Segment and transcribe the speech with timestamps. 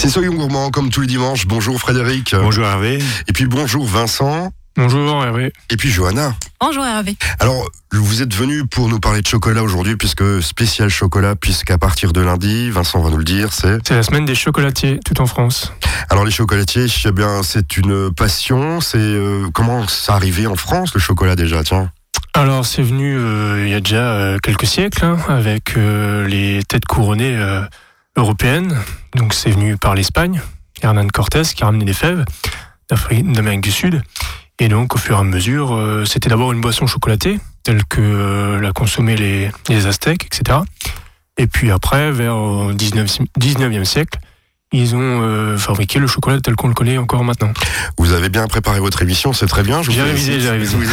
[0.00, 1.48] C'est Soyons Gourmands comme tous les dimanches.
[1.48, 2.32] Bonjour Frédéric.
[2.32, 3.00] Bonjour Hervé.
[3.26, 4.52] Et puis bonjour Vincent.
[4.76, 5.52] Bonjour Hervé.
[5.70, 6.36] Et puis Johanna.
[6.60, 7.16] Bonjour Hervé.
[7.40, 12.12] Alors, vous êtes venu pour nous parler de chocolat aujourd'hui, puisque spécial chocolat, puisqu'à partir
[12.12, 13.84] de lundi, Vincent va nous le dire, c'est...
[13.84, 15.72] C'est la semaine des chocolatiers, tout en France.
[16.10, 18.80] Alors les chocolatiers, eh bien, c'est une passion.
[18.80, 21.90] C'est euh, comment ça arrivé en France le chocolat déjà, tiens?
[22.34, 26.84] Alors c'est venu euh, il y a déjà euh, quelques siècles hein, avec les têtes
[26.84, 27.36] couronnées
[28.18, 28.76] européennes.
[29.14, 30.40] Donc c'est venu par l'Espagne,
[30.82, 32.24] Hernán Cortés qui a ramené des fèves
[32.88, 34.02] d'Amérique du Sud.
[34.60, 38.00] Et donc, au fur et à mesure, euh, c'était d'abord une boisson chocolatée, telle que
[38.00, 40.58] euh, la consommaient les, Aztèques, etc.
[41.36, 44.18] Et puis après, vers le 19, 19e siècle,
[44.72, 47.52] ils ont euh, fabriqué le chocolat tel qu'on le connaît encore maintenant.
[47.96, 49.82] Vous avez bien préparé votre émission, c'est très bien.
[49.82, 50.76] J'ai révisé, j'ai révisé.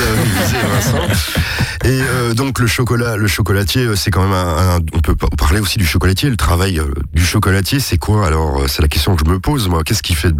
[1.84, 5.86] Et donc le chocolat, le chocolatier, c'est quand même un, On peut parler aussi du
[5.86, 6.30] chocolatier.
[6.30, 6.82] Le travail
[7.14, 8.26] du chocolatier, c'est quoi?
[8.26, 9.68] Alors, c'est la question que je me pose.
[9.68, 10.34] Moi, qu'est-ce qui fait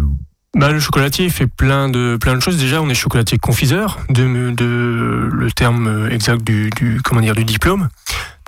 [0.56, 2.56] bah, le chocolatier fait plein de plein de choses.
[2.56, 7.44] Déjà, on est chocolatier confiseur, de, de le terme exact du, du comment dire du
[7.44, 7.88] diplôme.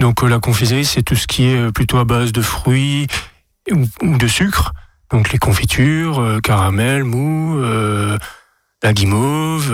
[0.00, 3.08] Donc euh, la confiserie, c'est tout ce qui est euh, plutôt à base de fruits
[3.70, 4.72] ou, de sucre.
[5.10, 7.60] Donc les confitures, euh, caramel, mou,
[8.82, 9.72] la guimauve,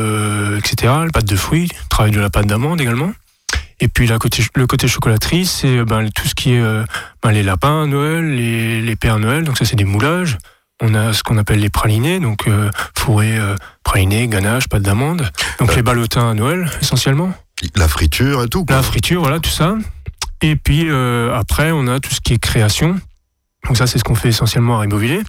[0.58, 0.92] etc.
[1.04, 3.12] La pâte de fruits, travail de la pâte d'amande également.
[3.80, 6.62] Et puis la côté, le côté chocolaterie, c'est ben, tout ce qui est
[7.22, 9.44] ben, les lapins à Noël, les, les pères Noël.
[9.44, 10.38] Donc ça, c'est des moulages.
[10.82, 15.30] On a ce qu'on appelle les pralinés, donc euh, fourré, euh, praliné, ganache, pâte d'amande.
[15.60, 15.76] Donc euh.
[15.76, 17.32] les ballotins à Noël, essentiellement.
[17.76, 18.66] La friture et tout.
[18.68, 19.76] La friture, voilà, tout ça.
[20.42, 20.90] Et puis
[21.32, 23.00] après, on a tout ce qui est création.
[23.66, 25.22] Donc ça, c'est ce qu'on fait essentiellement à Ribeauvillé.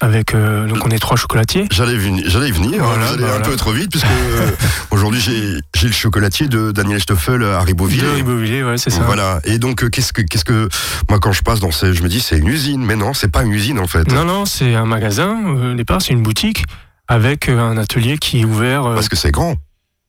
[0.00, 1.66] Avec, euh, donc on est trois chocolatiers.
[1.70, 2.82] J'allais venir, j'allais venir.
[2.82, 4.50] Hein, vous allez un peu trop vite puisque euh,
[4.90, 8.02] aujourd'hui j'ai, j'ai le chocolatier de Daniel Stoffel à Ribeauvillé.
[8.02, 9.02] De Ribeauvillé, ouais, c'est ça.
[9.02, 9.40] Voilà.
[9.44, 10.68] Et donc euh, qu'est-ce que, qu'est-ce que,
[11.08, 13.30] moi quand je passe dans ces, je me dis c'est une usine, mais non, c'est
[13.30, 14.10] pas une usine en fait.
[14.10, 15.36] Non, non, c'est un magasin.
[15.72, 16.64] Au départ, c'est une boutique
[17.06, 18.82] avec un atelier qui est ouvert.
[18.82, 19.54] Parce que c'est grand.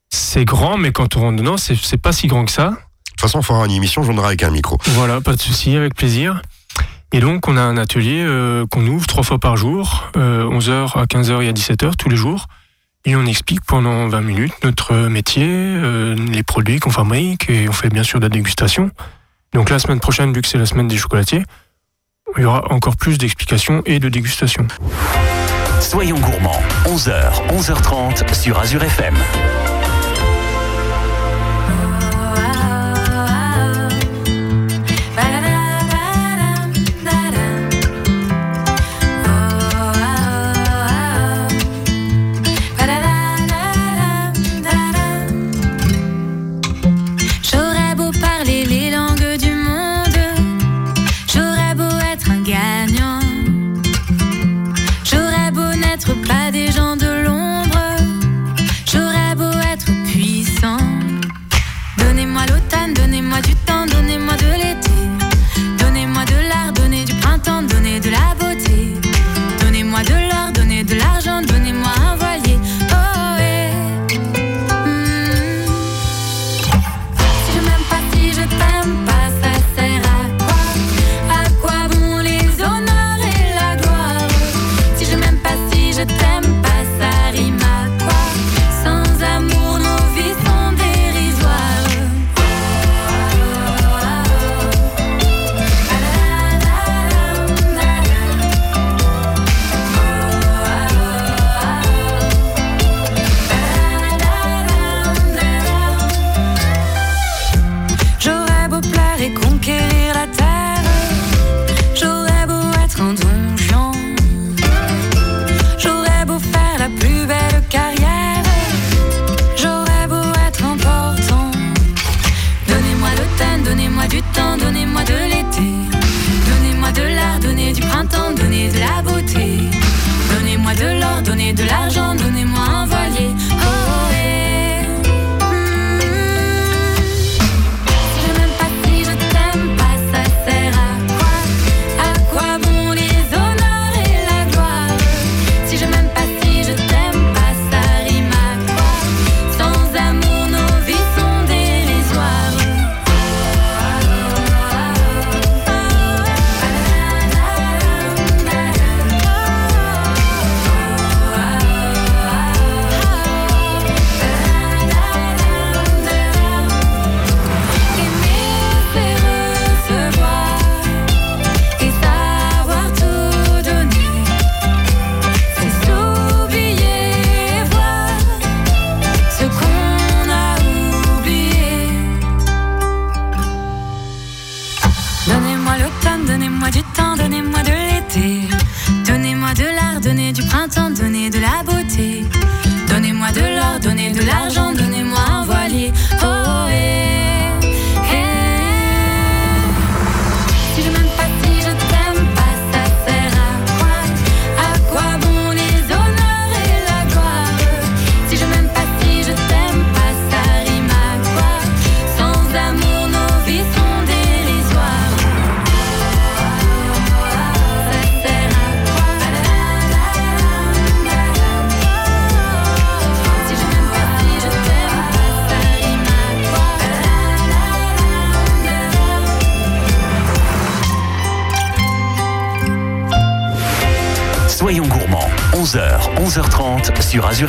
[0.09, 2.69] C'est grand, mais quand on rentre dedans, c'est, c'est pas si grand que ça.
[2.69, 2.75] De
[3.17, 4.79] toute façon, il faudra une émission, j'en aurai avec un micro.
[4.95, 6.41] Voilà, pas de souci, avec plaisir.
[7.15, 10.87] Et donc, on a un atelier euh, qu'on ouvre trois fois par jour, 11h euh,
[10.95, 12.47] à 15h et à 17h tous les jours.
[13.05, 17.71] Et on explique pendant 20 minutes notre métier, euh, les produits qu'on fabrique, et on
[17.71, 18.89] fait bien sûr de la dégustation.
[19.53, 21.43] Donc la semaine prochaine, vu que c'est la semaine des chocolatiers,
[22.35, 24.65] il y aura encore plus d'explications et de dégustation.
[25.81, 29.15] Soyons gourmands, 11h, 11h30 sur Azure FM.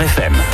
[0.00, 0.53] FM.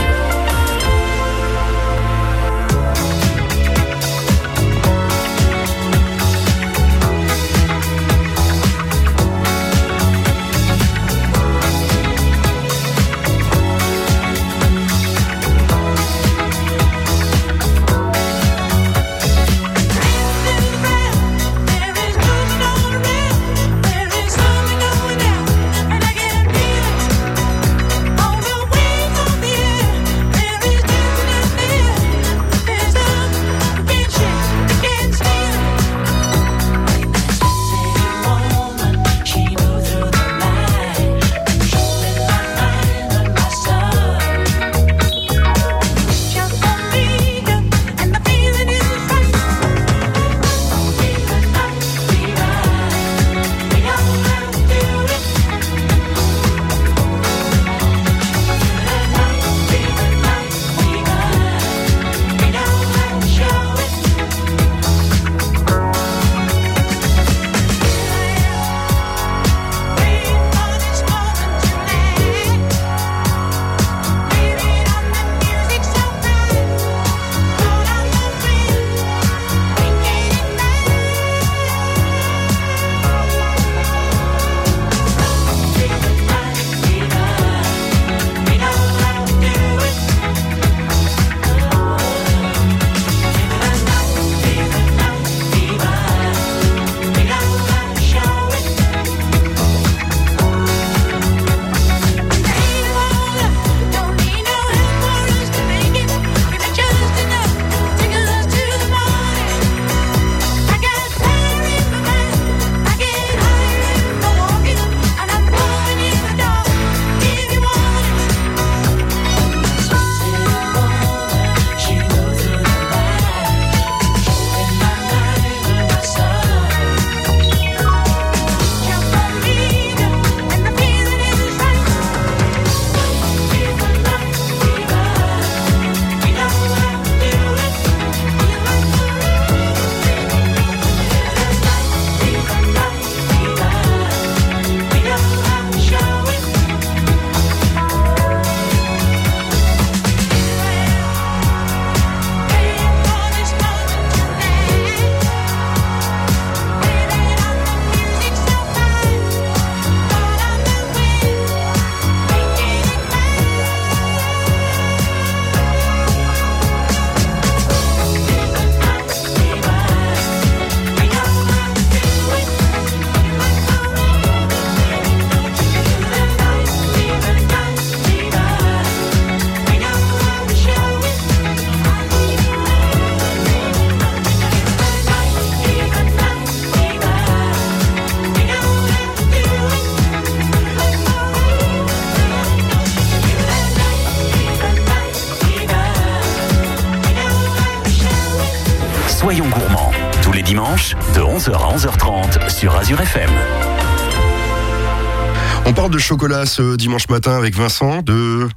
[206.10, 208.48] Chocolat ce dimanche matin avec Vincent de...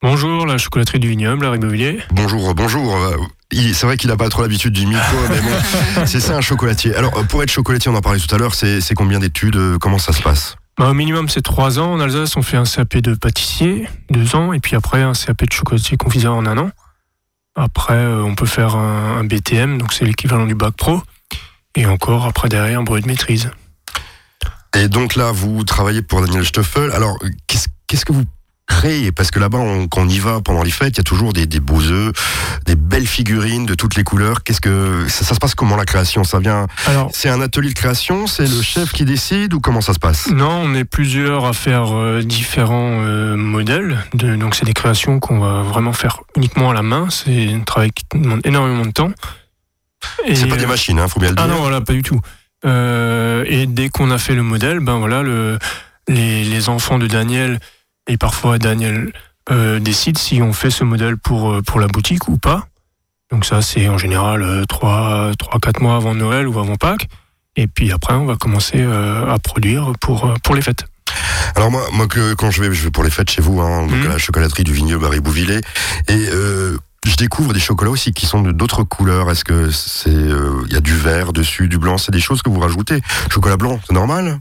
[0.00, 1.98] Bonjour, la chocolaterie du vignoble, la Ribeauvillé.
[2.12, 2.94] Bonjour, bonjour.
[2.94, 3.16] Euh,
[3.50, 6.94] c'est vrai qu'il n'a pas trop l'habitude du micro, mais bon, c'est ça un chocolatier.
[6.94, 9.98] Alors, pour être chocolatier, on en parlait tout à l'heure, c'est combien d'études euh, Comment
[9.98, 10.54] ça se passe?
[10.78, 11.94] Bah, Au minimum, c'est 3 ans.
[11.94, 15.46] En Alsace, on fait un CAP de pâtissier, 2 ans, et puis après, un CAP
[15.48, 16.70] de chocolatier confiseur en un an.
[17.56, 21.02] Après, euh, on peut faire un, un BTM, donc c'est l'équivalent du bac pro.
[21.74, 23.50] Et encore, après, derrière, un bruit de maîtrise.
[24.76, 26.90] Et donc là, vous travaillez pour Daniel Stoffel.
[26.92, 28.24] Alors, qu'est-ce que vous
[28.66, 29.10] créez?
[29.10, 29.58] Parce que là-bas,
[29.90, 32.12] quand on y va pendant les fêtes, il y a toujours des, des beaux œufs,
[32.66, 34.44] des belles figurines de toutes les couleurs.
[34.44, 36.22] Qu'est-ce que ça, se passe comment la création?
[36.22, 36.68] Ça vient
[37.12, 38.28] C'est un atelier de création?
[38.28, 40.28] C'est le chef qui décide ou comment ça se passe?
[40.28, 43.98] Non, on est plusieurs à faire euh, différents euh, modèles.
[44.14, 47.08] De, donc, c'est des créations qu'on va vraiment faire uniquement à la main.
[47.10, 49.10] C'est un travail qui demande énormément de temps.
[50.32, 51.52] C'est pas des machines, hein, faut bien le ah dire.
[51.52, 52.20] Ah non, voilà, pas du tout.
[52.64, 55.58] Euh, et dès qu'on a fait le modèle, ben voilà, le,
[56.08, 57.58] les, les, enfants de Daniel
[58.06, 59.12] et parfois Daniel
[59.50, 62.66] euh, décident si on fait ce modèle pour, euh, pour la boutique ou pas.
[63.30, 67.08] Donc ça, c'est en général 3, 3, 4 mois avant Noël ou avant Pâques.
[67.56, 70.84] Et puis après, on va commencer à produire pour, pour les fêtes.
[71.54, 73.86] Alors moi, moi que, quand je vais, je vais pour les fêtes chez vous, hein,
[73.86, 74.06] donc mmh.
[74.06, 75.60] à la chocolaterie du Vigneux Barry Bouvillé,
[76.08, 76.28] et
[77.06, 79.30] je découvre des chocolats aussi qui sont d'autres couleurs.
[79.30, 81.98] Est-ce que c'est il euh, y a du vert dessus, du blanc?
[81.98, 83.00] C'est des choses que vous rajoutez.
[83.30, 84.40] Chocolat blanc, c'est normal?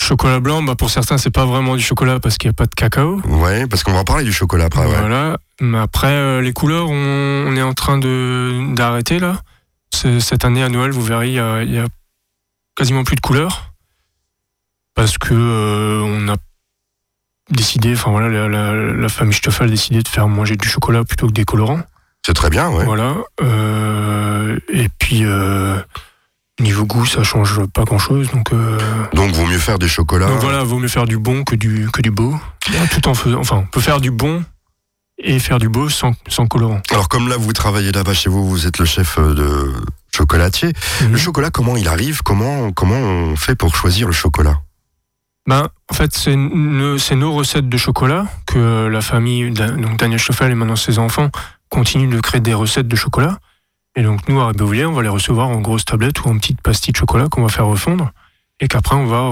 [0.00, 2.66] Chocolat blanc, bah pour certains, c'est pas vraiment du chocolat parce qu'il n'y a pas
[2.66, 3.20] de cacao.
[3.24, 4.84] Ouais, parce qu'on va parler du chocolat après.
[4.84, 4.98] Ouais.
[4.98, 5.38] Voilà.
[5.60, 9.40] Mais après, euh, les couleurs, on, on est en train de d'arrêter là.
[9.92, 11.86] Cette année à Noël, vous verrez, il y a, il y a
[12.74, 13.72] quasiment plus de couleurs
[14.94, 16.36] parce que euh, on a
[17.50, 21.04] décidé, enfin voilà, la, la, la famille Stoffel a décidé de faire manger du chocolat
[21.04, 21.82] plutôt que des colorants.
[22.24, 22.84] C'est très bien, ouais.
[22.84, 23.16] Voilà.
[23.40, 25.76] Euh, et puis euh,
[26.60, 28.30] niveau goût, ça change pas grand chose.
[28.30, 28.78] Donc, euh,
[29.14, 30.28] Donc, vaut mieux faire des chocolats.
[30.28, 32.34] donc voilà, vaut mieux faire du bon que du que du beau.
[32.92, 34.44] Tout en faisant, enfin, on peut faire du bon
[35.18, 36.80] et faire du beau sans, sans colorant.
[36.90, 39.72] Alors, comme là, vous travaillez là-bas chez vous, vous êtes le chef de
[40.14, 40.72] chocolatier.
[41.02, 41.16] Le Mhm.
[41.18, 42.22] chocolat, comment il arrive?
[42.22, 44.60] Comment comment on fait pour choisir le chocolat?
[45.48, 50.54] Ben, en fait, c'est nos, recettes de chocolat que la famille, donc Daniel Stoffel et
[50.54, 51.30] maintenant ses enfants,
[51.72, 53.38] continuent de créer des recettes de chocolat.
[53.96, 56.60] Et donc, nous, à Beauvillers, on va les recevoir en grosses tablettes ou en petites
[56.60, 58.10] pastilles de chocolat qu'on va faire refondre.
[58.60, 59.22] Et qu'après, on va,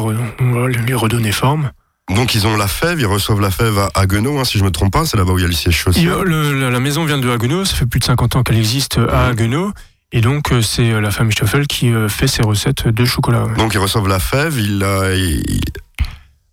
[0.40, 1.70] on va lui redonner forme.
[2.14, 4.70] Donc, ils ont la fève, ils reçoivent la fève à Haguenau, hein, si je me
[4.70, 5.04] trompe pas.
[5.04, 6.22] C'est là-bas où il y a le siège social.
[6.22, 9.26] le- la, maison vient de Haguenau, ça fait plus de 50 ans qu'elle existe à
[9.28, 9.72] Haguenau.
[10.12, 13.44] Et donc, euh, c'est euh, la famille Stoffel qui euh, fait ses recettes de chocolat.
[13.44, 13.54] ouais.
[13.56, 14.82] Donc, ils reçoivent la fève, ils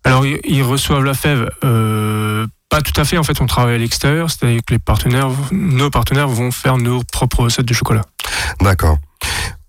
[0.04, 3.18] Alors, ils, ils reçoivent la fève, euh, pas tout à fait.
[3.18, 7.02] En fait, on travaille à l'extérieur, c'est-à-dire que les partenaires, nos partenaires vont faire nos
[7.04, 8.02] propres recettes de chocolat.
[8.60, 8.98] D'accord.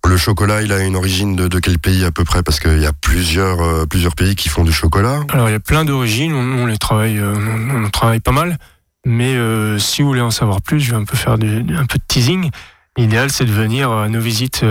[0.08, 2.42] Le chocolat, il a une origine de, de quel pays à peu près?
[2.42, 5.22] Parce qu'il y a plusieurs, euh, plusieurs pays qui font du chocolat.
[5.30, 8.32] Alors, il y a plein d'origines, on, on les travaille, euh, on, on travaille pas
[8.32, 8.58] mal.
[9.06, 11.86] Mais euh, si vous voulez en savoir plus, je vais un peu faire du- un
[11.86, 12.50] peu de teasing.
[12.98, 14.66] L'idéal, c'est de venir à nos visites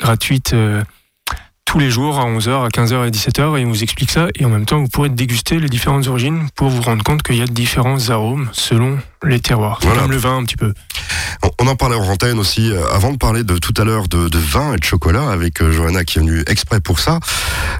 [0.00, 0.54] gratuites
[1.72, 4.26] tous les jours à 11h, à 15h et 17h et on vous explique ça.
[4.38, 7.36] Et en même temps, vous pourrez déguster les différentes origines pour vous rendre compte qu'il
[7.36, 9.78] y a différents arômes selon les terroirs.
[9.80, 10.02] Voilà.
[10.02, 10.74] comme le vin un petit peu.
[11.58, 14.28] On, en parlait en antenne aussi, euh, avant de parler de tout à l'heure de,
[14.28, 17.20] de vin et de chocolat, avec euh, Johanna qui est venue exprès pour ça.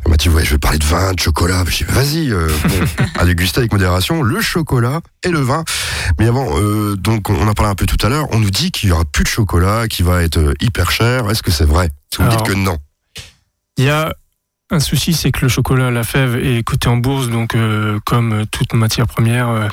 [0.06, 1.62] Elle m'a dit, ouais, je vais parler de vin, de chocolat.
[1.68, 5.64] J'ai dit, vas-y, euh, bon, à déguster avec modération, le chocolat et le vin.
[6.18, 8.70] Mais avant, euh, donc, on en parlait un peu tout à l'heure, on nous dit
[8.70, 11.28] qu'il y aura plus de chocolat, qu'il va être hyper cher.
[11.28, 11.90] Est-ce que c'est vrai?
[12.16, 12.78] Vous me dites que non?
[13.78, 14.14] Il y a
[14.70, 18.46] un souci, c'est que le chocolat, la fève est coté en bourse, donc euh, comme
[18.50, 19.68] toute matière première, euh,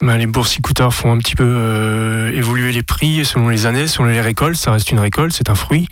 [0.00, 4.06] ben, les boursicouteurs font un petit peu euh, évoluer les prix selon les années, selon
[4.08, 4.56] les récoltes.
[4.56, 5.88] Ça reste une récolte, c'est un fruit.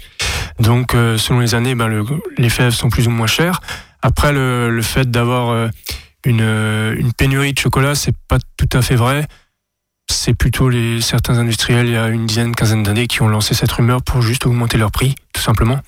[0.59, 2.05] Donc selon les années, ben, le-
[2.39, 3.61] les fèves sont plus ou moins chères.
[4.01, 5.69] Après, le, fait d'avoir
[6.25, 9.27] une, une pénurie de chocolat, c'est pas tout à fait vrai.
[10.09, 13.55] C'est plutôt les certains industriels il y a une dizaine, quinzaine d'années qui ont lancé
[13.55, 15.81] cette rumeur pour juste augmenter leur prix, tout simplement.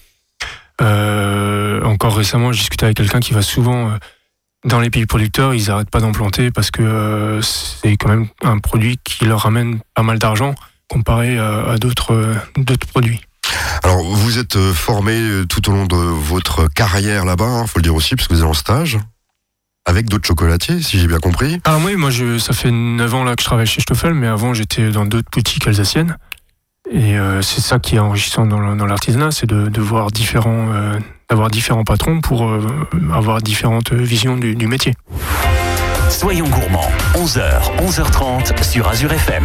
[0.81, 3.97] Euh, encore récemment, je discutais avec quelqu'un qui va souvent euh,
[4.65, 8.29] dans les pays producteurs, ils n'arrêtent pas d'en planter parce que euh, c'est quand même
[8.43, 10.55] un produit qui leur ramène pas mal d'argent
[10.89, 12.37] comparé à, à d'autres
[12.93, 13.21] produits.
[13.83, 17.95] Alors, vous êtes formé tout au long de votre carrière là-bas, hein, faut le dire
[17.95, 18.99] aussi, parce que vous êtes en stage
[19.89, 21.61] avec d'autres chocolatiers, si j'ai bien compris.
[21.65, 24.27] Alors oui, moi je, ça fait 9 ans là que je travaille chez Stoffel, mais
[24.27, 26.19] avant j'étais dans d'autres boutiques alsaciennes.
[26.91, 31.51] Et euh, c'est ça qui est enrichissant dans l'artisanat, c'est de, voir différents, euh, d'avoir
[31.51, 32.61] différents patrons pour euh,
[33.13, 34.95] avoir différentes visions du, du métier.
[36.09, 39.45] Soyons gourmands, 11h, 11h30 sur Azure FM.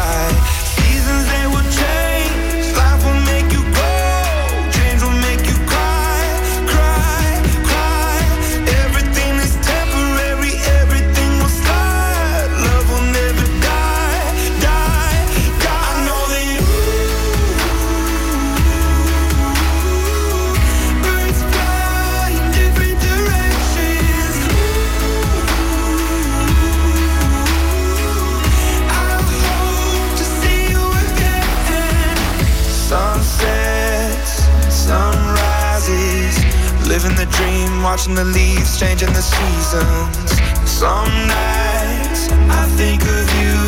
[38.81, 40.31] Changing the seasons.
[40.65, 42.21] Some nights
[42.61, 43.61] I think of you,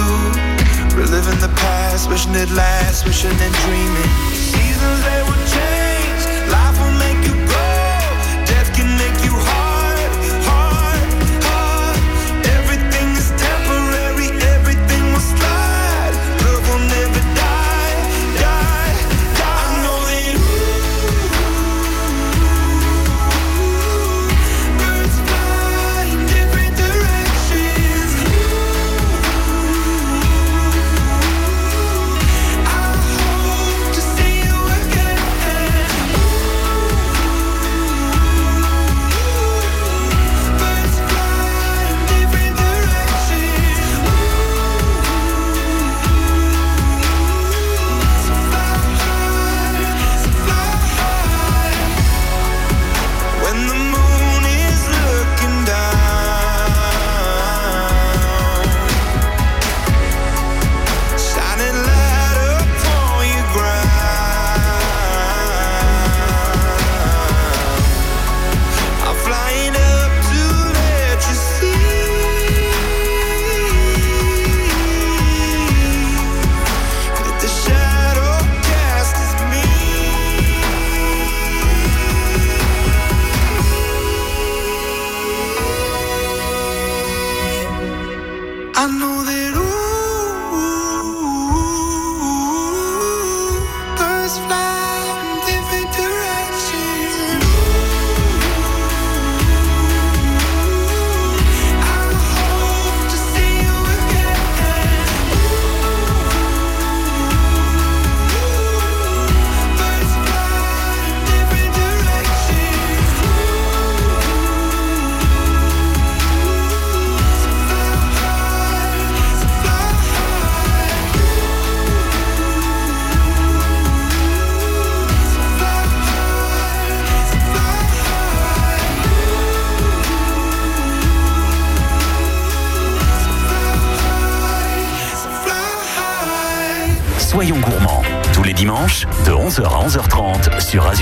[0.98, 4.12] reliving the past, wishing it lasts, wishing and dreaming.
[4.34, 5.13] Seasons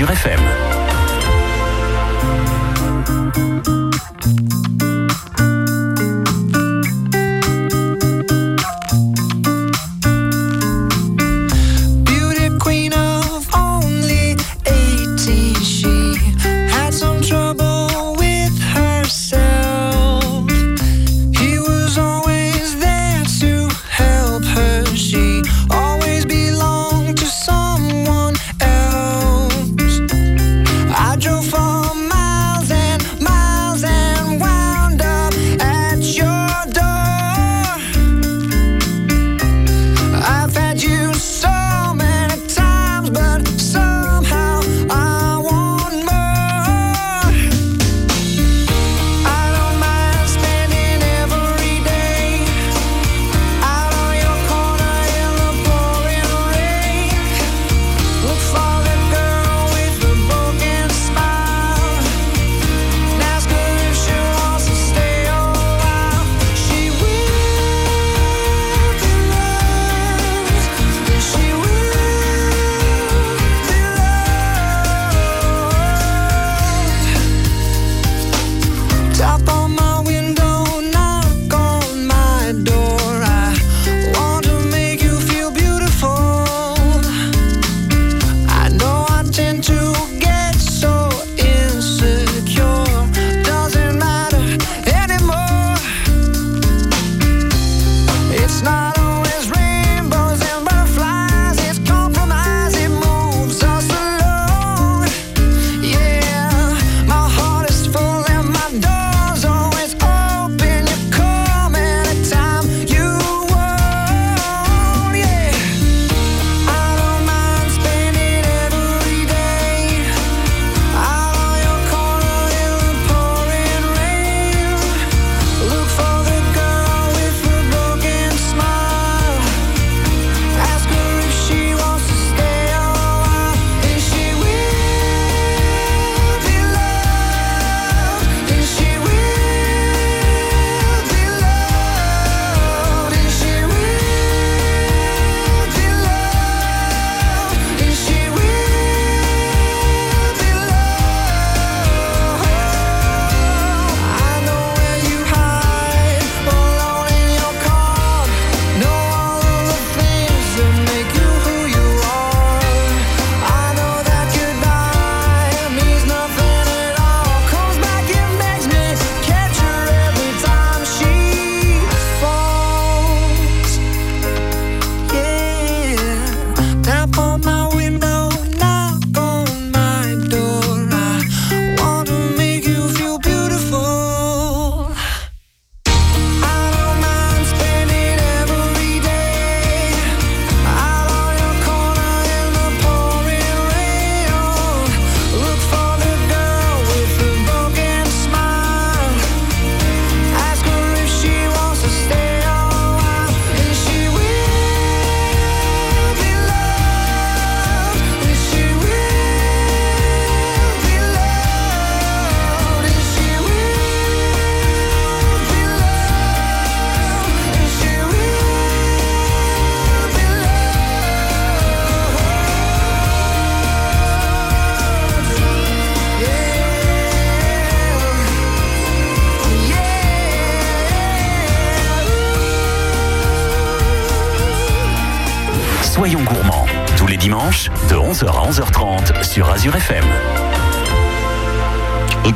[0.02, 0.51] Azure FM.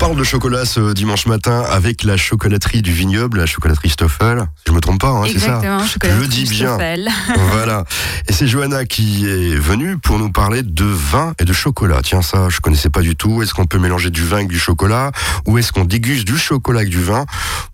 [0.06, 4.46] Parle de chocolat ce dimanche matin avec la chocolaterie du vignoble, la chocolaterie Stoffel.
[4.64, 5.60] Je me trompe pas, hein, c'est ça.
[6.00, 6.78] Je le dis bien.
[7.50, 7.82] Voilà.
[8.28, 12.02] Et c'est Johanna qui est venue pour nous parler de vin et de chocolat.
[12.04, 13.42] Tiens, ça, je connaissais pas du tout.
[13.42, 15.10] Est-ce qu'on peut mélanger du vin avec du chocolat
[15.48, 17.26] Ou est-ce qu'on déguste du chocolat avec du vin?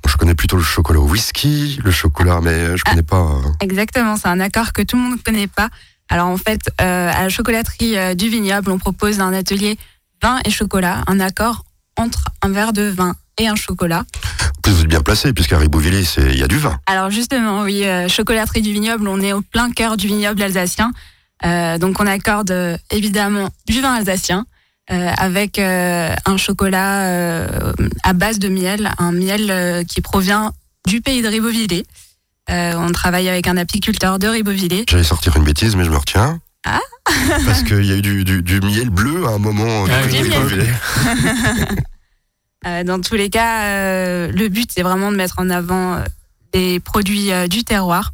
[0.08, 3.16] Je connais plutôt le chocolat au whisky, le chocolat, mais je connais pas.
[3.20, 5.68] euh, Exactement, c'est un accord que tout le monde ne connaît pas.
[6.08, 9.76] Alors en fait, euh, à la chocolaterie euh, du vignoble, on propose un atelier
[10.22, 11.64] vin et chocolat, un accord
[12.02, 14.04] entre un verre de vin et un chocolat.
[14.58, 16.78] En plus, vous êtes bien placé, puisqu'à Ribeauvillé, c'est- il y a du vin.
[16.86, 20.92] Alors justement, oui, euh, chocolaterie du vignoble, on est au plein cœur du vignoble alsacien.
[21.44, 24.44] Euh, donc on accorde euh, évidemment du vin alsacien
[24.92, 27.72] euh, avec euh, un chocolat euh,
[28.04, 30.52] à base de miel, un miel euh, qui provient
[30.86, 31.84] du pays de Ribeauvillé.
[32.50, 34.84] Euh, on travaille avec un apiculteur de Ribeauvillé.
[34.88, 36.40] J'allais sortir une bêtise, mais je me retiens.
[36.64, 36.78] Ah.
[37.44, 39.84] Parce qu'il y a eu du, du- du miel bleu à un moment.
[39.90, 40.38] Ah du côté de miel.
[40.42, 40.72] Ribeauvillé.
[42.66, 45.98] Euh, dans tous les cas, euh, le but c'est vraiment de mettre en avant
[46.52, 48.12] des produits euh, du terroir.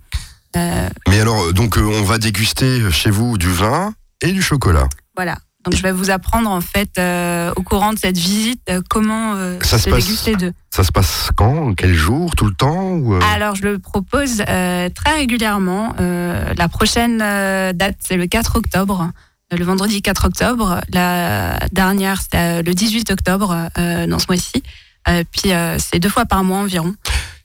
[0.57, 4.89] Mais alors, donc, on va déguster chez vous du vin et du chocolat.
[5.17, 5.37] voilà.
[5.65, 9.35] Donc je vais vous apprendre en fait euh, au courant de cette visite euh, comment
[9.35, 10.53] euh, Ça se se passe- déguster deux.
[10.75, 15.15] Ça se passe quand Quel jour Tout le temps ou, Alors je le propose très
[15.17, 15.95] régulièrement.
[15.99, 19.11] La prochaine date c'est le 4 octobre,
[19.57, 20.81] le vendredi 4 octobre.
[20.93, 24.63] La dernière c'était euh, le 18 octobre euh, dans ce mois-ci.
[25.09, 26.95] Euh, puis euh, c'est deux fois par mois environ.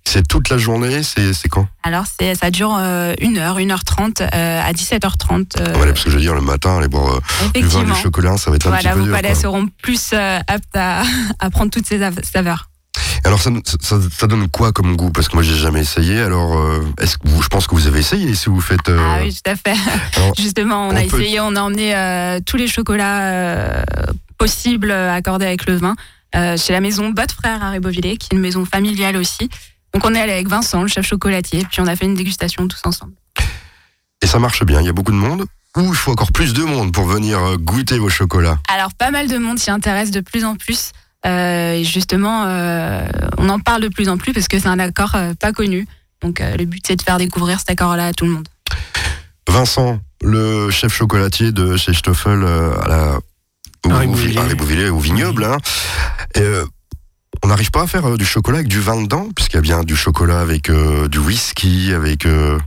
[0.05, 1.65] C'est toute la journée C'est quand?
[1.81, 5.59] Alors ça dure euh, une heure, 1h30 euh, à 17h30.
[5.61, 7.93] euh, Voilà, parce que je veux dire, le matin, aller boire euh, du vin, du
[7.95, 9.15] chocolat, ça va être un Voilà, petit peu vos dur.
[9.15, 11.03] palais seront plus euh, aptes à,
[11.39, 12.69] à prendre toutes ces av- saveurs.
[13.25, 13.49] Alors, ça,
[13.81, 15.09] ça, ça donne quoi comme goût?
[15.09, 16.19] Parce que moi, j'ai jamais essayé.
[16.19, 18.89] Alors, euh, est-ce que vous, je pense que vous avez essayé si vous faites.
[18.89, 19.79] euh, Ah oui, tout à fait.
[20.17, 23.83] alors, Justement, on, on a peut- essayé, on a emmené euh, tous les chocolats
[24.37, 25.95] possibles accordés avec le vin
[26.57, 29.49] chez la maison Botte Frères à Ribeauvillé, qui est une maison familiale aussi.
[29.93, 32.67] Donc on est allé avec Vincent, le chef chocolatier, puis on a fait une dégustation
[32.67, 33.13] tous ensemble.
[34.21, 34.79] Et ça marche bien.
[34.81, 35.45] Il y a beaucoup de monde.
[35.77, 38.57] Ou il faut encore plus de monde pour venir goûter vos chocolats?
[38.71, 40.91] Alors pas mal de monde s'y intéresse de plus en plus.
[41.25, 43.05] Euh, et justement, euh,
[43.37, 45.87] on en parle de plus en plus parce que c'est un accord euh, pas connu.
[46.21, 48.47] Donc euh, le but c'est de faire découvrir cet accord-là à tout le monde.
[49.49, 53.19] Vincent, le chef chocolatier de chez Stoffel euh, à la.
[53.85, 55.43] au- À au- vignoble.
[55.43, 55.57] hein.
[56.35, 56.65] Et, euh,
[57.43, 59.61] on n'arrive pas à faire euh, du chocolat avec du vin dedans Puisqu'il y a
[59.61, 62.25] bien du chocolat avec euh, du whisky, avec.
[62.25, 62.57] euh,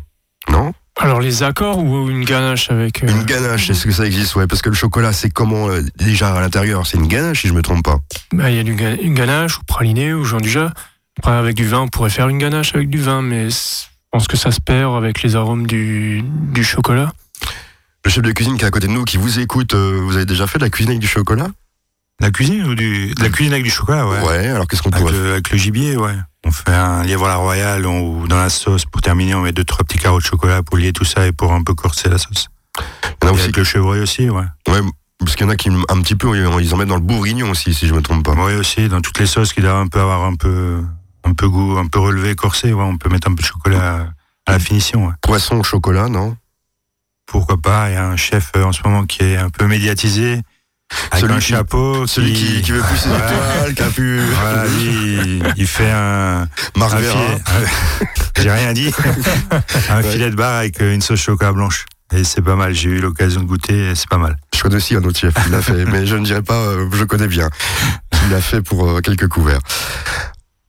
[0.51, 0.73] non?
[0.99, 3.05] Alors les accords ou une ganache avec.
[3.05, 4.35] euh, Une ganache, est-ce que ça existe?
[4.35, 6.87] Ouais, parce que le chocolat, c'est comment euh, déjà à l'intérieur?
[6.87, 7.99] C'est une ganache, si je me trompe pas.
[8.33, 10.59] bah, Il y a du ga- une ganache ou praliné ou genre jus.
[11.19, 13.57] Après avec du vin, on pourrait faire une ganache avec du vin, mais je
[14.11, 17.13] pense que ça se perd avec les arômes du, du chocolat.
[18.05, 20.17] Le chef de cuisine qui est à côté de nous, qui vous écoute, euh, vous
[20.17, 21.49] avez déjà fait de la cuisine avec du chocolat?
[22.21, 24.49] La cuisine ou du de la cuisine avec du chocolat, ouais.
[24.49, 26.15] alors qu'est-ce qu'on pourrait le, avec le gibier, ouais.
[26.45, 29.43] On fait un lièvre à la royale on- ou dans la sauce pour terminer, on
[29.43, 31.75] met deux trois petits carreaux de chocolat pour lier tout ça et pour un peu
[31.75, 32.49] corser la sauce.
[32.79, 32.83] Il
[33.25, 34.45] y en a aussi, avec le chevreuil aussi, ouais.
[34.69, 34.81] ouais,
[35.19, 37.51] parce qu'il y en a qui, un petit peu, ils en mettent dans le bourguignon
[37.51, 38.33] aussi, si je me trompe pas.
[38.33, 40.83] Oui aussi, dans toutes les sauces qui doivent un peu avoir un peu
[41.25, 43.97] un peu goût, un peu relevé, corsé, ouais, on peut mettre un peu de chocolat
[44.47, 45.13] à, à la finition, ouais.
[45.21, 46.37] Poisson au chocolat, non?
[47.27, 49.67] Pourquoi pas, il y a un chef euh, en ce moment qui est un peu
[49.67, 50.41] médiatisé,
[51.11, 53.27] avec Celui un qui- chapeau, Celui qui, qui veut plus ses Voilà.
[53.33, 54.20] étoiles, qui a pu.
[54.40, 56.46] Voilà, lui, il- fait un,
[56.77, 58.42] Marc un.
[58.42, 58.92] J'ai rien dit.
[59.90, 60.11] un Ouais.
[60.11, 61.87] filet de bar avec euh, une sauce chocolat blanche.
[62.14, 62.72] Et c'est pas mal.
[62.72, 63.90] J'ai eu l'occasion de goûter.
[63.90, 64.37] et C'est pas mal.
[64.55, 66.88] Je connais aussi un autre chef qui l'a fait, mais je ne dirais pas, euh,
[66.92, 67.51] je connais bien.
[68.25, 69.61] Il l'a fait pour euh, quelques couverts.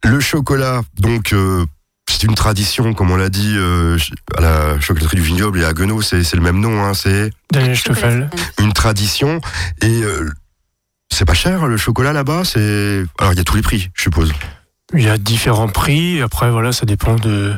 [0.03, 1.65] Le chocolat, donc, euh,
[2.17, 3.97] c'est une tradition, comme on l'a dit, euh,
[4.36, 7.30] à la chocolaterie du vignoble et à Guenot, c'est c'est le même nom, hein, c'est
[7.51, 8.30] Daniel Stoffel.
[8.60, 9.39] une tradition.
[9.82, 10.30] Et euh,
[11.13, 13.03] c'est pas cher le chocolat là-bas, c'est.
[13.19, 14.34] Alors il y a tous les prix, je suppose.
[14.93, 16.21] Il y a différents prix.
[16.21, 17.53] Après, voilà, ça dépend de,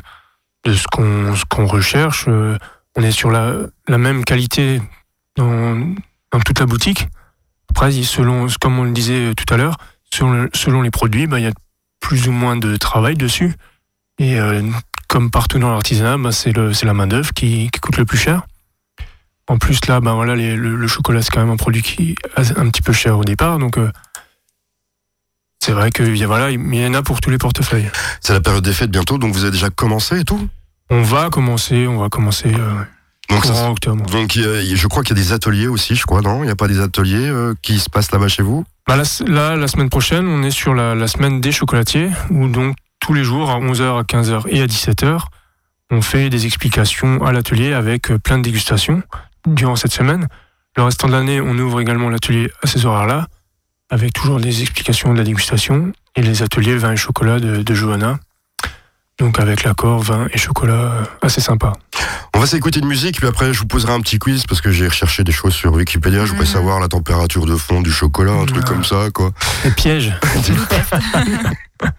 [0.66, 2.26] de ce qu'on ce qu'on recherche.
[2.28, 2.58] Euh,
[2.98, 3.54] On est sur la,
[3.88, 4.82] la même qualité
[5.38, 5.96] dans,
[6.34, 7.08] dans toute la boutique.
[7.70, 9.78] Après, selon, comme on le disait tout à l'heure,
[10.14, 11.54] selon, selon les produits, bah, il y a
[12.02, 13.54] plus ou moins de travail dessus.
[14.20, 14.62] Et euh,
[15.08, 18.44] comme partout dans l'artisanat, bah, c'est la main-d'œuvre qui, qui coûte le plus cher.
[19.48, 22.16] En plus, là, bah, voilà, les- le, le chocolat, c'est quand même un produit qui
[22.38, 23.58] est un petit peu cher au départ.
[23.58, 23.92] Donc, euh,
[25.64, 27.90] c'est vrai qu'il y, a- voilà, il y en a pour tous les portefeuilles.
[28.22, 30.48] C'est la période des fêtes bientôt, donc vous avez déjà commencé et tout?
[30.90, 32.84] On va commencer, on va commencer euh,
[33.30, 34.06] Donc, courant octobre.
[34.10, 36.44] donc je crois qu'il y a des ateliers aussi, je crois, non?
[36.44, 38.66] Il n'y a pas des ateliers euh, qui se passent là-bas chez vous?
[38.88, 38.96] Bah
[39.28, 43.14] là, la semaine prochaine, on est sur la, la semaine des chocolatiers, où donc tous
[43.14, 45.20] les jours, à 11h, à 15h et à 17h,
[45.92, 49.02] on fait des explications à l'atelier avec euh, plein de dégustations
[49.48, 50.28] durant cette semaine.
[50.78, 53.28] Le restant de l'année, on ouvre également l'atelier à ces horaires-là.
[53.92, 57.74] avec toujours des explications de la dégustation et les ateliers vin et chocolat de, de
[57.74, 58.20] Johanna.
[59.18, 61.74] Donc avec l'accord vin et chocolat euh, assez sympa.
[62.36, 64.72] On va s'écouter de musique, puis après je vous poserai un petit quiz parce que
[64.72, 66.26] j'ai recherché des choses sur Wikipédia.
[66.26, 66.52] Je voudrais Mhm.
[66.54, 68.70] savoir la température de fond du chocolat, un truc Ah.
[68.70, 69.32] comme ça, quoi.
[69.66, 70.14] Et piège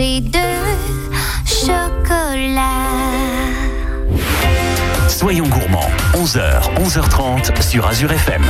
[0.00, 0.38] Mangé de
[1.44, 2.60] chocolat.
[5.08, 8.42] Soyons gourmands, 11h, 11h30 sur Azure FM.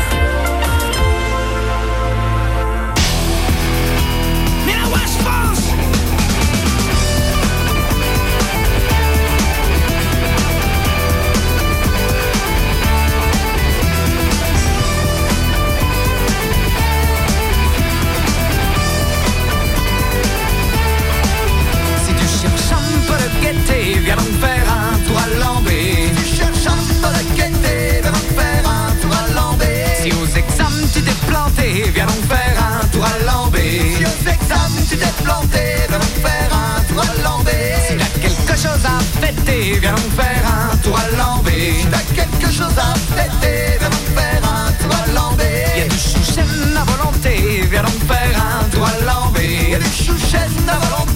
[39.80, 41.10] Viens donc faire un tour à.
[41.50, 45.64] Si t'as quelque chose à fêter, viens donc faire un tour à Lambé.
[45.76, 49.70] Y'a du chouchen à volonté, viens donc faire un tour à Lambé.
[49.70, 51.09] Y'a du chouchen à volonté,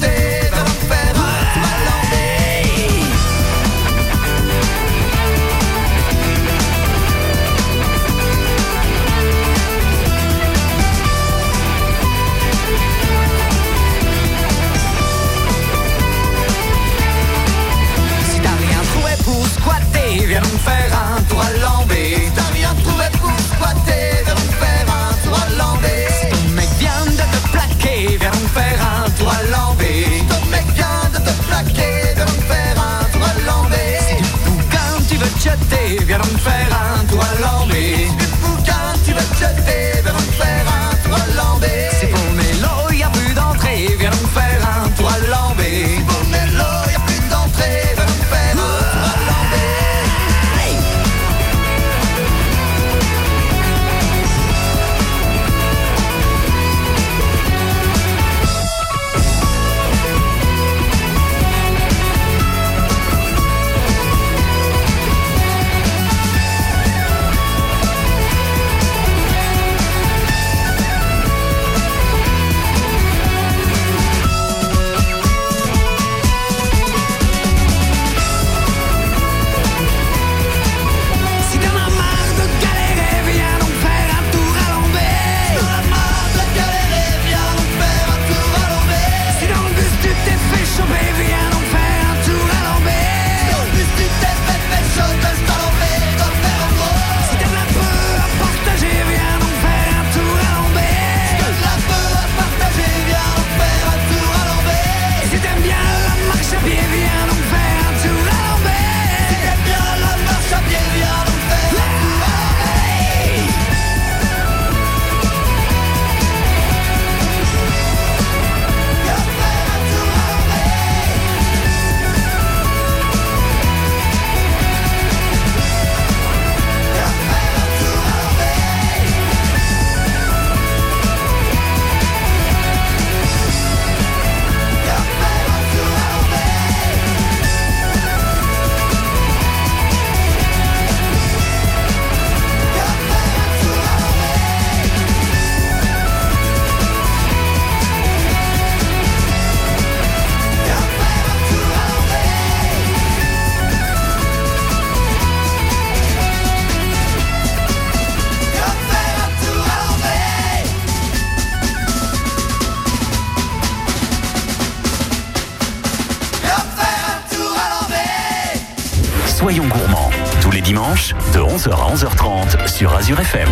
[173.04, 173.48] Azure FM.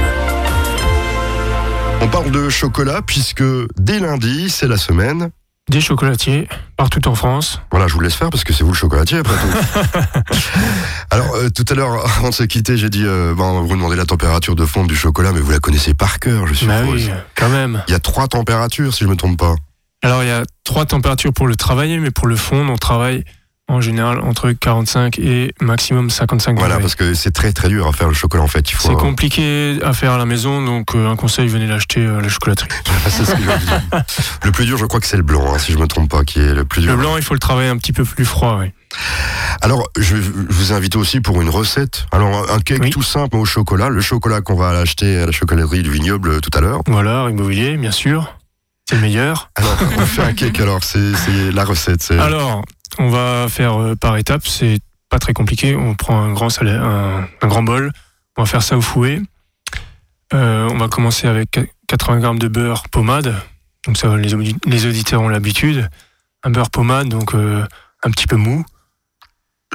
[2.01, 3.45] On parle de chocolat puisque
[3.77, 5.29] dès lundi, c'est la semaine.
[5.69, 7.61] Des chocolatiers partout en France.
[7.71, 10.33] Voilà, je vous laisse faire parce que c'est vous le chocolatier après tout.
[11.11, 13.95] Alors, euh, tout à l'heure, avant de se quitter, j'ai dit, euh, bon, vous demandez
[13.97, 17.05] la température de fonte du chocolat, mais vous la connaissez par cœur, je Bah suppose.
[17.09, 17.83] oui, quand même.
[17.89, 19.55] Il y a trois températures, si je me trompe pas.
[20.03, 23.23] Alors il y a trois températures pour le travailler, mais pour le fond, on travaille
[23.73, 26.83] en général entre 45 et maximum 55 Voilà, degrés.
[26.83, 28.71] parce que c'est très très dur à faire le chocolat en fait.
[28.71, 28.89] Il faut.
[28.89, 32.29] C'est compliqué à faire à la maison, donc euh, un conseil, venez l'acheter à la
[32.29, 32.69] chocolaterie.
[33.09, 33.83] C'est ce que je veux dire.
[34.45, 36.23] le plus dur, je crois que c'est le blanc, hein, si je me trompe pas,
[36.25, 36.93] qui est le plus dur.
[36.93, 38.71] Le blanc, il faut le travailler un petit peu plus froid, oui.
[39.61, 42.07] Alors, je vous inviter aussi pour une recette.
[42.13, 42.91] Alors, un cake Oui.
[42.91, 43.89] tout simple au chocolat.
[43.89, 46.81] Le chocolat qu'on va acheter à la chocolaterie du vignoble euh, tout à l'heure.
[46.87, 48.37] Voilà, Ribeauvilliers, bien sûr.
[48.89, 49.51] C'est le meilleur.
[49.57, 50.61] Alors, on fait un cake.
[50.61, 52.11] Alors, c'est la recette.
[52.13, 52.63] Alors,
[52.99, 55.77] on va faire euh, par étapes, c'est pas très compliqué.
[55.77, 57.93] On prend un grand, salé, un, un grand bol,
[58.37, 59.21] on va faire ça au fouet.
[60.35, 63.35] Euh, on va commencer avec 80 grammes de beurre pommade.
[63.87, 65.89] Donc ça, les, audi- les auditeurs ont l'habitude.
[66.45, 67.65] Un beurre pommade, donc euh,
[68.05, 68.65] un petit peu mou.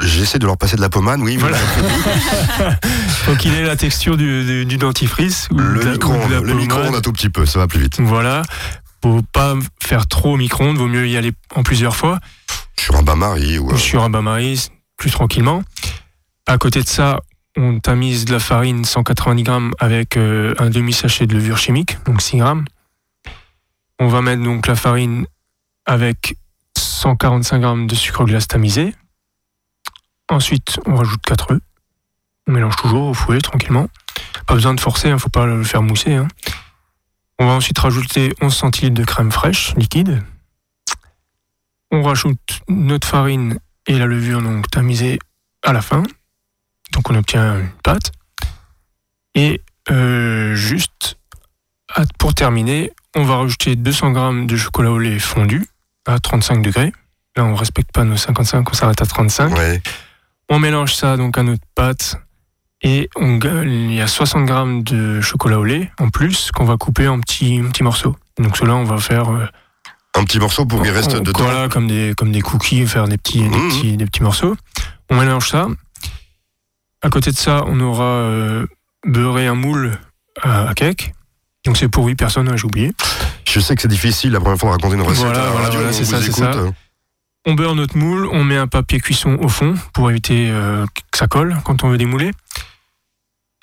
[0.01, 1.37] J'essaie de leur passer de la pommade, oui.
[1.37, 1.57] Voilà.
[3.25, 5.47] Faut qu'il ait la texture du, du- du dentifrice.
[5.51, 7.99] ou Le micro-ondes, le micro-ondes un tout petit peu, ça va plus vite.
[7.99, 8.43] Voilà.
[9.03, 12.19] Faut pas faire trop au micro-ondes, vaut mieux y aller en plusieurs fois.
[12.79, 13.71] Sur un bain-marie ou.
[13.71, 14.67] ou sur un bain-marie,
[14.97, 15.63] plus tranquillement.
[16.45, 17.19] À côté de ça,
[17.57, 22.21] on tamise de la farine 190 grammes avec euh, un demi-sachet de levure chimique, donc
[22.21, 22.65] 6 grammes.
[23.99, 25.25] On va mettre donc la farine
[25.85, 26.37] avec
[26.77, 28.93] 145 grammes de sucre glace tamisé.
[30.29, 31.61] Ensuite, on rajoute 4 œufs.
[32.47, 33.87] On mélange toujours au fouet tranquillement.
[34.45, 36.13] Pas besoin de forcer, il faut pas le faire mousser.
[36.13, 36.27] hein.
[37.39, 40.23] On va ensuite rajouter 11 centilitres de crème fraîche liquide.
[41.91, 45.19] On rajoute notre farine et la levure donc tamisée
[45.63, 46.03] à la fin.
[46.93, 48.11] Donc on obtient une pâte.
[49.35, 49.61] Et
[49.91, 51.17] euh, juste
[51.95, 55.65] à- pour terminer, on va rajouter 200 grammes de chocolat au lait fondu
[56.05, 56.91] à 35 degrés.
[57.35, 59.55] Là, on respecte pas nos 55, on s'arrête à 35.
[59.55, 59.81] Ouais.
[60.49, 62.15] On mélange ça donc à notre pâte
[62.81, 66.77] et on, il y a 60 grammes de chocolat au lait en plus qu'on va
[66.77, 68.15] couper en petits, en petits morceaux.
[68.39, 69.45] Donc cela, on va faire euh,
[70.17, 71.43] Un petit morceau pour qu'il reste dedans.
[71.43, 73.69] Voilà, comme des, comme des cookies, faire des petits, des, Mhm.
[73.69, 74.55] petits, des petits morceaux.
[75.09, 75.67] On mélange ça.
[77.01, 78.65] À côté de ça, on aura euh,
[79.05, 79.97] beurré un moule
[80.41, 81.13] à, à cake.
[81.65, 82.91] Donc c'est pour 8 personnes, hein, j'ai oublié.
[83.47, 86.05] Je sais que c'est difficile la première fois de raconter une recette Voilà, voilà, c'est
[86.05, 86.51] ça, c'est ça.
[87.45, 91.17] On beurre notre moule, on met un papier cuisson au fond pour éviter euh, que
[91.17, 92.31] ça colle quand on veut démouler.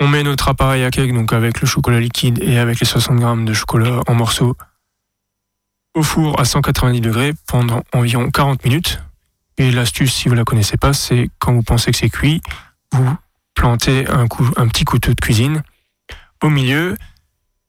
[0.01, 3.19] On met notre appareil à cake, donc avec le chocolat liquide et avec les 60
[3.19, 4.57] grammes de chocolat en morceaux,
[5.95, 9.01] au four à 190 degrés pendant environ 40 minutes.
[9.57, 12.41] Et l'astuce, si vous la connaissez pas, c'est quand vous pensez que c'est cuit,
[12.93, 13.17] vous
[13.55, 15.63] plantez un, petit couteau de cuisine
[16.43, 16.97] au milieu.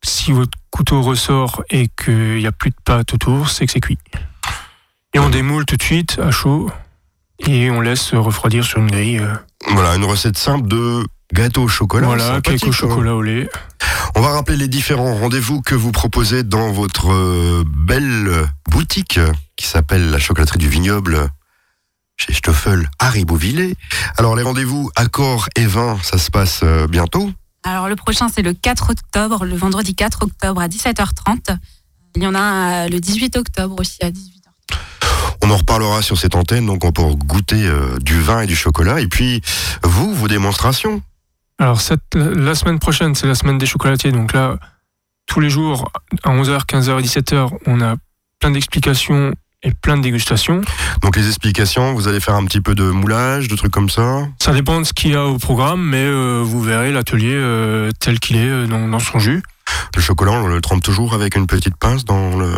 [0.04, 3.80] Si votre couteau ressort et qu'il n'y a plus de pâte autour, c'est que c'est
[3.80, 4.00] cuit.
[5.14, 6.70] Et on démoule tout de suite à chaud
[7.40, 9.20] et on laisse refroidir sur une grille.
[9.20, 9.36] euh,
[9.68, 11.06] Voilà, une recette simple de
[11.36, 12.08] gâteau au chocolat.
[12.08, 13.50] voilà, sympathique, cake au chocolat au lait.
[14.16, 19.20] On va rappeler les différents rendez-vous que vous proposez dans votre euh, belle boutique
[19.58, 21.30] qui s'appelle la chocolaterie du vignoble
[22.18, 23.76] chez Stoffel à Ribeauvillé.
[24.18, 27.30] Alors les rendez-vous accords et vin, ça se passe euh, bientôt.
[27.64, 31.58] Alors le prochain c'est le 4 octobre, le vendredi 4 octobre à 17h30.
[32.16, 34.78] Il y en a un, euh, le 18 octobre aussi à 18h.
[35.44, 38.56] On en reparlera sur cette antenne, donc on peut goûter euh, du vin et du
[38.56, 39.02] chocolat.
[39.02, 39.42] Et puis
[39.84, 41.02] vous, vos démonstrations.
[41.60, 44.12] Alors cette, la semaine prochaine, c'est la semaine des chocolatiers.
[44.12, 44.58] Donc là,
[45.26, 45.92] tous les jours,
[46.24, 47.96] à 11h, 15h et 17h, on a
[48.40, 49.34] plein d'explications
[49.64, 50.62] et plein de dégustations.
[51.02, 54.28] Donc les explications, vous allez faire un petit peu de moulage, de trucs comme ça?
[54.40, 57.92] Ça dépend de ce qu'il y a au programme, mais euh, vous verrez l'atelier euh,
[58.00, 59.42] tel qu'il est euh, dans, dans son jus.
[59.96, 62.52] Le chocolat, on le trempe toujours avec une petite pince dans le...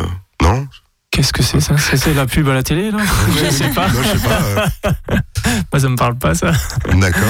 [1.17, 1.75] Qu'est-ce que c'est ça?
[1.79, 2.99] C'est la pub à la télé là
[3.43, 3.87] Je sais pas.
[3.87, 4.91] Non, je sais pas.
[5.73, 6.51] Moi, ça me parle pas ça.
[6.89, 7.23] euh, D'accord.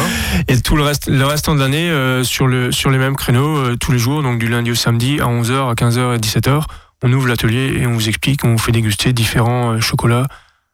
[0.50, 3.56] Et tout le reste, le restant de l'année euh, sur le sur les mêmes créneaux
[3.56, 6.64] euh, tous les jours, donc du lundi au samedi à 11h, à 15h et 17h,
[7.02, 10.28] on ouvre l'atelier et on vous explique, on vous fait déguster différents euh, chocolats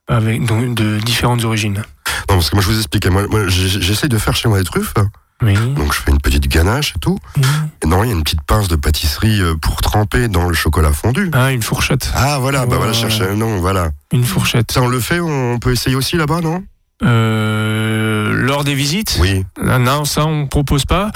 [0.07, 1.83] avec donc, de différentes origines.
[2.29, 4.63] Non, parce que moi je vous expliquais, moi, moi, j'essaie de faire chez moi des
[4.65, 4.95] truffes,
[5.41, 5.55] Oui.
[5.73, 7.17] donc je fais une petite ganache et tout.
[7.37, 10.53] Et normalement, il y a une petite pince de pâtisserie euh, pour tremper dans le
[10.53, 11.29] chocolat fondu.
[11.33, 12.11] Ah, une fourchette.
[12.15, 12.97] Ah voilà, bah Ouais, voilà, ouais.
[12.97, 13.35] chercher.
[13.35, 13.89] Non, voilà.
[14.13, 14.71] Une fourchette.
[14.71, 16.63] Ça, on le fait, on peut essayer aussi là-bas, non?
[17.03, 19.17] Euh, lors des visites?
[19.21, 19.45] Oui.
[19.67, 21.11] Ah, Non, ça on propose pas.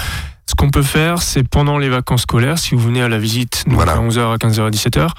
[0.46, 3.64] Ce qu'on peut faire, c'est pendant les vacances scolaires, si vous venez à la visite
[3.68, 3.94] donc Voilà.
[3.94, 5.10] à 11h, à 15h, à 17h,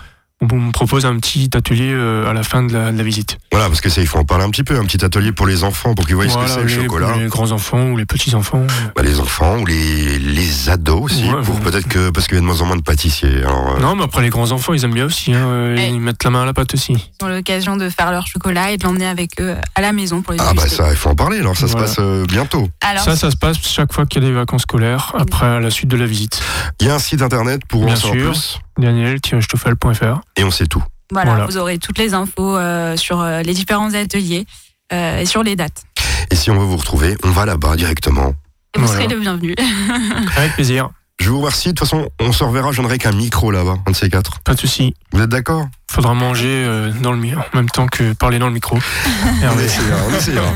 [0.41, 3.39] on me propose un petit atelier euh, à la fin de la, de la visite.
[3.51, 4.79] Voilà, parce que ça, il faut en parler un petit peu.
[4.79, 7.17] Un petit atelier pour les enfants, pour qu'ils voient Voilà, ce que c'est le chocolat.
[7.19, 8.65] les grands enfants ou les petits enfants.
[8.95, 11.61] Bah, les enfants ou les, les ados aussi, Ouais, pour ouais.
[11.63, 13.39] peut-être que parce qu'il y a de moins en moins de pâtissiers.
[13.43, 15.33] Alors, euh, Non, mais après les grands enfants, ils aiment bien aussi.
[15.35, 15.89] Hein, euh, Eh.
[15.89, 16.93] Ils mettent la main à la pâte aussi.
[17.21, 20.23] Ils ont l'occasion de faire leur chocolat et de l'emmener avec eux à la maison
[20.23, 21.39] pour les ah bah ça, il faut en parler.
[21.41, 21.87] Alors ça Voilà.
[21.89, 22.69] se passe euh, bientôt.
[22.81, 25.59] Alors, Ça, ça se passe chaque fois qu'il y a des vacances scolaires, après à
[25.61, 26.41] la suite de la visite.
[26.81, 28.31] Il y a un site internet pour en savoir sûr.
[28.31, 30.21] plus Daniel-stoffel.fr.
[30.37, 30.83] et on sait tout.
[31.11, 31.47] voilà, voilà.
[31.47, 34.47] vous aurez toutes les infos euh, sur euh, les différents ateliers
[34.93, 35.85] euh, et sur les dates.
[36.31, 38.35] Et si on veut vous retrouver, on va là-bas directement.
[38.77, 39.03] Et vous Voilà.
[39.03, 39.55] serez le bienvenu.
[40.37, 40.91] Avec plaisir.
[41.21, 41.69] Je vous remercie.
[41.71, 42.71] De toute façon, on se reverra.
[42.71, 44.39] Je n'aurai qu'un micro là-bas, un de ces quatre.
[44.41, 44.95] Pas de souci.
[45.13, 45.67] Vous êtes d'accord?
[45.91, 48.77] Faudra manger euh, dans le mi- en même temps que parler dans le micro.
[49.25, 49.65] On Hervé.
[49.65, 50.47] essayera, on essayera.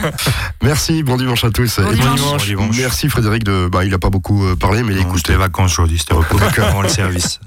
[0.62, 1.80] Merci, bon dimanche à tous.
[1.80, 2.20] Bon Et dimanche.
[2.20, 2.76] Bon dimanche.
[2.78, 3.68] Merci Frédéric de.
[3.72, 5.16] Bah, il a pas beaucoup parlé, mais il écoute.
[5.16, 7.40] C'était les vacances aujourd'hui, c'était repos avant le service.